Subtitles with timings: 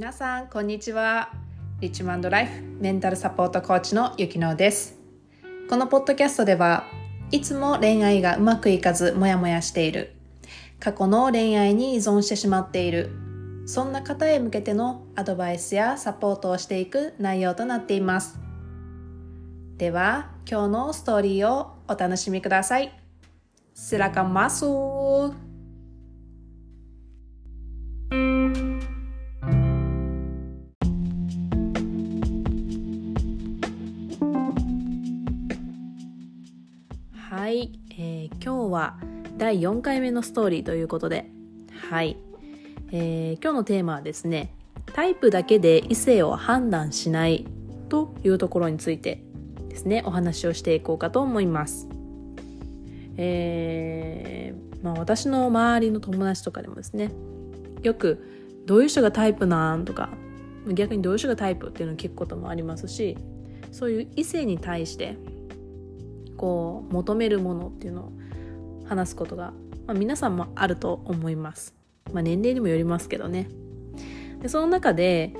[0.00, 1.30] 皆さんこんにちは。
[1.80, 4.98] リッチマンドライフメンタルサポートコーチのゆきのです。
[5.68, 6.84] このポッドキャストでは
[7.30, 10.14] いつも恋愛がうまくいかずモヤモヤしている。
[10.78, 13.10] 過去の恋愛に依存してしまっている。
[13.66, 18.38] そんな方へ向けてのアドバイスやサポートをしていく内容となっています。
[19.76, 22.98] では今日のストーリーをお楽しみください。
[23.76, 25.34] Silakan masuk.
[25.34, 25.49] Hai, はい、
[38.70, 38.98] は
[39.36, 41.30] 第4回目のストーリーということで、
[41.90, 42.16] はい、
[42.92, 44.54] えー、今日のテーマはですね、
[44.92, 47.46] タイプだけで異性を判断しない
[47.88, 49.22] というところについて
[49.68, 51.88] ですね、お話をしていこうかと思います。
[53.16, 57.10] えー、まあ、私の周りの友達とかでもですね
[57.82, 58.24] よく
[58.66, 60.08] どういう人がタイプなんとか
[60.68, 63.16] 逆にどういう人がタイプっていうのを聞くこともありますし
[63.72, 65.16] そういう異性に対して
[66.36, 68.12] こう求めるものっていうのを
[68.90, 69.52] 話すことが、
[69.86, 71.74] まあ、皆さんもあると思います、
[72.12, 73.48] まあ、年齢にもよりますけどね。
[74.42, 75.32] でその中で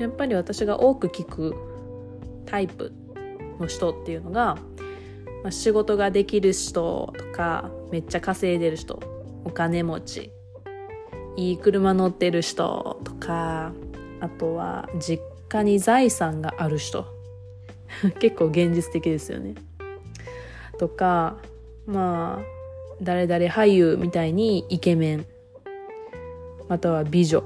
[0.00, 1.54] やっぱり私が多く聞く
[2.46, 2.92] タイプ
[3.60, 4.56] の人っていうのが
[5.46, 9.00] まあ、仕事ができる人とかめっちゃ稼いでる人
[9.44, 10.32] お金持ち
[11.36, 13.72] いい車乗ってる人とか
[14.18, 17.06] あとは実家に財産がある人。
[18.18, 19.54] 結構現実的ですよね。
[20.78, 21.36] とか
[21.86, 22.55] まあ
[23.02, 25.26] 誰々俳優みたいにイケメン。
[26.68, 27.42] または美女。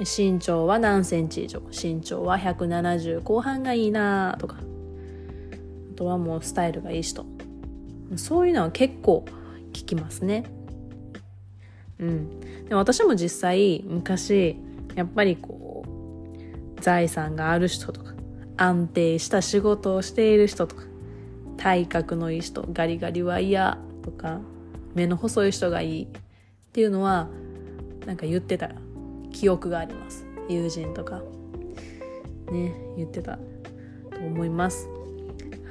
[0.00, 1.60] 身長は何センチ以上。
[1.70, 4.56] 身長は170後半がいいなとか。
[4.56, 7.24] あとはもうスタイルがいい人。
[8.16, 9.24] そういうのは結構
[9.72, 10.44] 聞きますね。
[11.98, 12.40] うん。
[12.68, 14.56] でも私も実際昔
[14.94, 18.12] やっぱりこう財産がある人とか
[18.56, 20.84] 安定した仕事をしている人とか
[21.62, 24.40] 体格のいい人ガリガリは嫌とか
[24.94, 26.08] 目の細い人がいいっ
[26.72, 27.28] ていうのは
[28.04, 28.70] なんか言ってた。
[29.32, 30.26] 記憶があります。
[30.48, 31.22] 友人とか。
[32.50, 34.88] ね言ってたと思います。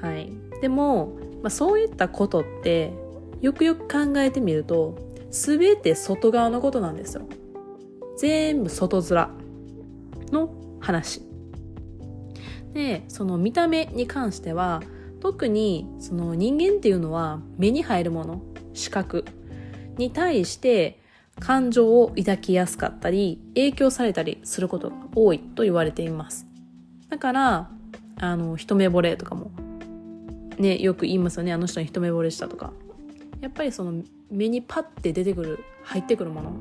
[0.02, 0.32] はい、
[0.62, 2.94] でも、まあ、そういったことって
[3.42, 4.98] よくよく考えてみると
[5.30, 7.24] 全て外側のことなんですよ。
[8.18, 9.30] 全部外面
[10.32, 11.22] の話。
[12.74, 14.82] でその見た目に関しては
[15.22, 18.42] 特にその人間っていうのは目に入るもの
[18.74, 19.24] 視覚
[19.98, 21.00] に対して
[21.40, 26.48] 感情を抱きやすかったり影響されたりすることが多いと言われています。
[27.10, 27.70] だから
[28.18, 29.52] あの一目惚れとかも
[30.58, 31.54] ねよく言いますよね。
[31.54, 32.74] あの人に一目惚れしたとか。
[33.42, 36.50] やっぱりその目にパッて出てくる入ってくるもの。
[36.50, 36.54] っ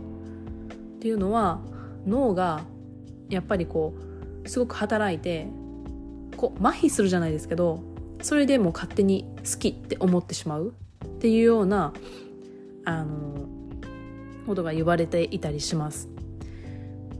[1.01, 1.61] ていうのは
[2.07, 2.63] 脳が
[3.31, 3.95] やっぱりこ
[4.45, 5.47] うすごく働いて
[6.37, 7.90] こう麻痺するじゃないですけど
[8.23, 10.73] それでも勝手に好きって思ってしまう？
[11.05, 11.93] っていうような
[12.85, 13.47] あの
[14.47, 16.09] ことが言われていたりします。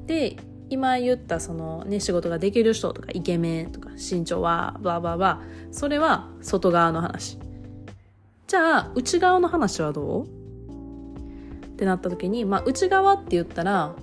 [0.07, 0.37] で
[0.69, 7.39] 今言ったそのね仕事ができる人とかイケメンとか身長はバーバーバそれは外側の話。
[8.47, 10.27] じゃあ内側の話はどう？
[10.27, 10.29] っ
[11.77, 13.95] てなった時にまあ内側って言ったら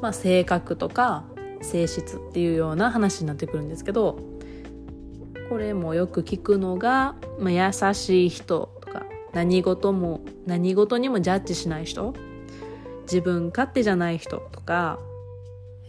[0.00, 1.24] まあ性格とか
[1.62, 4.18] 性質っていうような話になってくるんですけど
[5.52, 9.04] これもよく聞くのが、まあ、優しい人とか
[9.34, 12.14] 何事も何事にもジャッジしない人。
[13.02, 14.98] 自分勝手じゃない人とか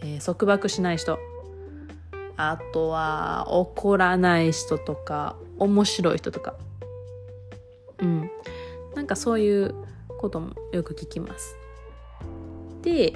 [0.02, 1.18] えー、束縛しない人。
[2.36, 6.56] あとは怒らない人とか面白い人とか。
[8.00, 8.30] うん。
[8.94, 9.74] なんかそういう
[10.20, 11.56] こともよく聞きます。
[12.82, 13.14] で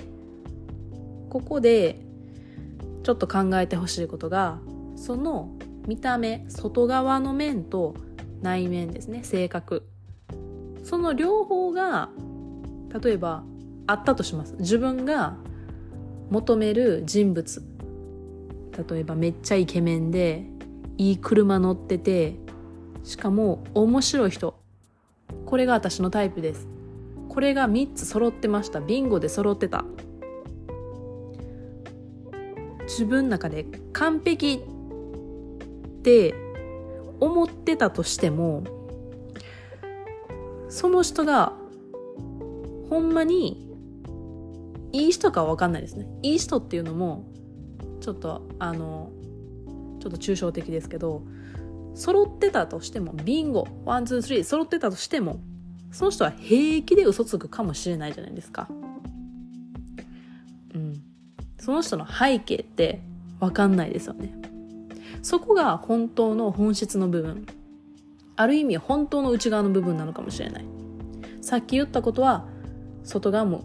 [1.29, 2.01] ここで
[3.03, 4.61] ちょっと考えてほしいことが
[4.97, 5.58] その
[5.89, 7.95] 見た目外側の面と
[8.43, 9.89] 内面ですね性格。
[10.85, 12.11] その両方が
[13.03, 13.43] 例えば
[13.87, 14.55] あったとします。
[14.59, 15.37] 自分が
[16.31, 17.63] 求める人物。
[18.91, 20.45] 例えばめっちゃイケメンで
[20.99, 22.37] いい車乗ってて
[23.03, 24.61] しかも面白い人。
[25.47, 26.69] これが私のタイプです。
[27.31, 28.81] これが3つ揃ってました。
[28.81, 29.87] ビンゴで揃ってた。
[32.83, 33.65] 自分の中で
[33.95, 34.63] 完璧。
[35.99, 36.35] って
[37.21, 38.65] 思ってたとしても
[40.69, 41.53] その人が
[42.89, 43.67] ほんまに
[44.93, 47.27] いい人かは分かんないですねいい人っていうのも
[48.01, 49.11] ちょっとあの
[50.01, 51.23] ちょっと抽象的ですけど
[51.95, 55.41] 揃ってたとしてもビンゴワンツースリー揃ってたとしても
[55.91, 58.69] その人は平気で嘘つくかもしれないじゃないですか。
[60.75, 61.03] うん、
[61.59, 63.01] その人の背景って
[63.41, 64.48] わかんないですよね。
[65.23, 67.47] そこが本当の本質の部分。
[68.37, 70.65] ある意味本当の内側の部分なのかもしれない。
[71.41, 72.47] さっき言ったことは
[73.03, 73.65] 外側も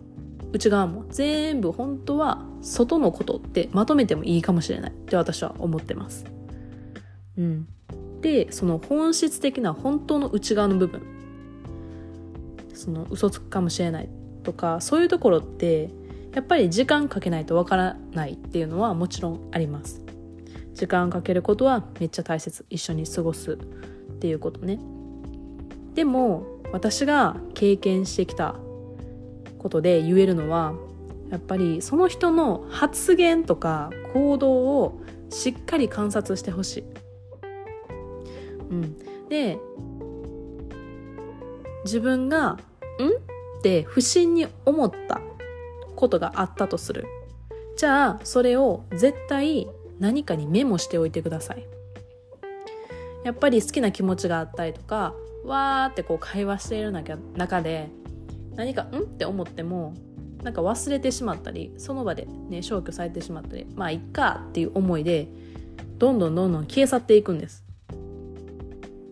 [0.52, 6.26] 内側も全部本当は外のことってまとめてもいいかもしれないって私は思ってます。
[7.38, 7.68] うん。
[8.22, 11.02] で、その本質的な本当の内側の部分。
[12.74, 14.10] その嘘つくかもしれない
[14.44, 15.90] とか、そういうところって
[16.34, 20.03] やっぱり時間かけないとわからないっていうのはもちろんあります。
[20.74, 22.66] 時間かけることはめっちゃ大切。
[22.70, 23.58] 一緒に過ごすっ
[24.20, 24.80] ていうことね。
[25.94, 28.56] でも私が経験してきた
[29.60, 30.74] ことで言えるのは
[31.30, 36.84] やっぱりその人の発言とか行動をしっかり観察してほしい。
[38.72, 39.60] うん、で
[41.86, 42.58] 自分が
[43.00, 43.08] 「ん?」
[43.60, 45.22] って不審に思った
[45.96, 47.06] ことがあったとする。
[47.78, 49.68] じゃあそれを絶対
[50.00, 51.66] 何かにメモしておいてください。
[53.24, 55.14] やっぱり好きな気持ちがあったりとか
[55.46, 57.90] わーってこう会話している中で
[58.56, 59.94] 何か「ん?」って思っても
[60.44, 65.30] なんか忘れてしまったりその場でね消去されてしまったりまあいっかっていう思いで
[65.98, 67.64] どんどんどんどん消え去っていくんです。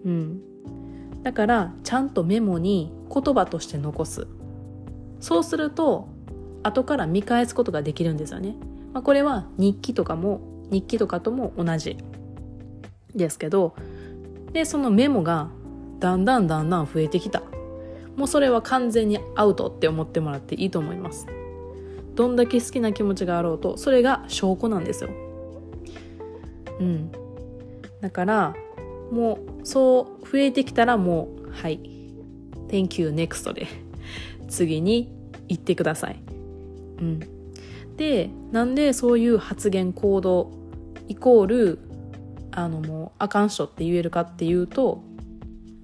[0.03, 0.41] うん。
[1.23, 4.27] だからちゃんとメモに言葉として残す。
[5.19, 6.09] そうすると
[6.63, 8.55] 後から見返すことができるんですよね。
[8.93, 10.41] まあ、これは日記とかも
[10.71, 11.97] 日記とかとも同じ
[13.15, 13.75] ですけど
[14.53, 15.49] でそのメモが
[15.99, 17.43] だんだんだんだん増えてきた。
[18.17, 21.27] もうそれは完全にアウトって思ってもらっていいと思います。
[22.15, 25.09] どんだけ好きな気持ちがあろうとそれが証拠なんですよ。
[26.79, 27.11] うん。
[28.01, 28.55] だから
[29.11, 31.79] もうそう増えてきたらもうはい。
[32.67, 33.67] Thank you next で
[34.47, 35.11] 次に
[35.47, 36.21] 行ってください。
[36.99, 37.19] うん。
[37.95, 40.51] でなんでそういう発言行動
[41.11, 41.79] イコール
[42.51, 45.03] あのもうあかん人って言えるかっていうと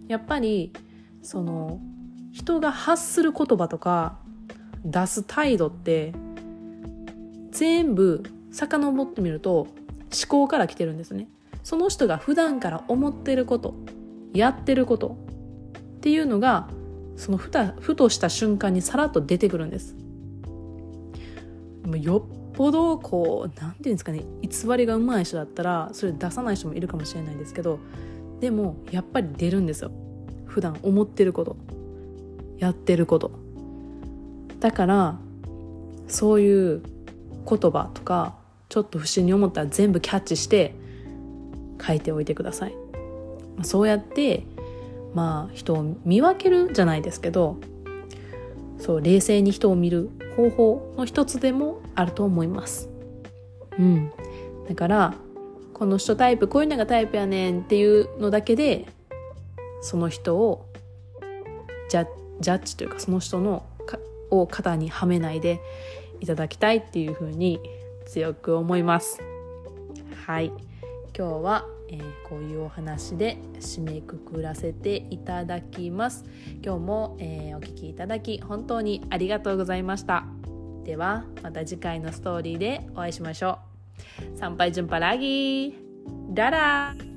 [0.07, 0.71] やっぱり
[1.21, 1.81] その
[2.31, 4.19] 人が発する言葉とか
[4.85, 6.13] 出す態度って
[7.51, 9.69] 全部遡ってみると思
[10.29, 11.27] 考から来てるんですね。
[11.61, 13.73] その人が普段から思ってること
[14.33, 15.17] やってること
[15.97, 16.69] っていうのが
[17.17, 19.93] そのふたふとした瞬間にさらっと出てくるんです。
[22.01, 27.77] よっぽどこう何て言うんですかね偽りが上手い人だったらそれ出さない人もいるかもしれないんですけど
[28.39, 29.91] でもやっぱり出るんですよ
[30.47, 31.55] 普段思ってること
[32.57, 33.29] やってること
[34.59, 35.19] だから
[36.07, 36.81] そういう
[37.47, 38.33] 言葉とか
[38.69, 40.73] ちょっと不審に思ったら全部キャッチして
[41.79, 42.75] 書いておいてください
[43.61, 44.47] そうやって
[45.13, 47.57] まあ人を見分けるじゃないですけど
[48.79, 52.89] そう冷静に人を見る方法の一つでもあると思います。
[53.77, 54.11] うん。
[54.69, 55.13] だから
[55.73, 58.85] この人タイプこういうのがタイプやねんっていうのだけで
[59.81, 60.65] その人を
[61.89, 62.05] ジャ
[62.39, 63.65] ッジというかその人の
[64.29, 65.59] を肩にはめないで
[66.19, 67.59] いただきたいっていうふうに
[68.05, 69.21] 強く思います。
[70.25, 70.51] はい。
[71.17, 76.25] 今日は、えー、こういうお話で締めくくらせていただきます。
[76.63, 80.25] 今日も、えー、お聴きいただき本当にありがとうございました。
[80.83, 83.59] ではまた次回のストーリーでお会いしましょ
[84.33, 84.37] う。
[84.37, 85.73] 参拝順パラギー。
[86.33, 87.16] ララ